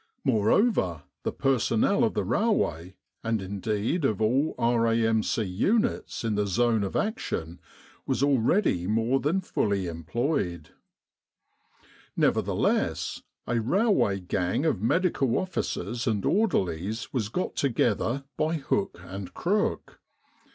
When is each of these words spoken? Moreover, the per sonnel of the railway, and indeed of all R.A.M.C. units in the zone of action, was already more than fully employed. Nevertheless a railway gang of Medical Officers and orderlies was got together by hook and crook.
Moreover, 0.23 1.03
the 1.21 1.31
per 1.31 1.59
sonnel 1.59 2.03
of 2.03 2.15
the 2.15 2.23
railway, 2.23 2.95
and 3.23 3.39
indeed 3.39 4.03
of 4.03 4.19
all 4.19 4.55
R.A.M.C. 4.57 5.43
units 5.43 6.23
in 6.23 6.33
the 6.33 6.47
zone 6.47 6.83
of 6.83 6.95
action, 6.95 7.59
was 8.07 8.23
already 8.23 8.87
more 8.87 9.19
than 9.19 9.41
fully 9.41 9.85
employed. 9.85 10.71
Nevertheless 12.17 13.21
a 13.45 13.59
railway 13.61 14.19
gang 14.19 14.65
of 14.65 14.81
Medical 14.81 15.37
Officers 15.37 16.07
and 16.07 16.25
orderlies 16.25 17.13
was 17.13 17.29
got 17.29 17.55
together 17.55 18.23
by 18.37 18.53
hook 18.55 18.99
and 19.03 19.35
crook. 19.35 19.99